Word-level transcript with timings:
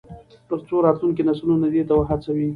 تر 0.49 0.59
څو 0.67 0.75
راتلونکي 0.85 1.21
نسلونه 1.29 1.67
دې 1.73 1.83
ته 1.87 1.93
وهڅوي. 1.95 2.47